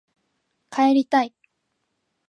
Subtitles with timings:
[0.71, 1.31] 帰りたい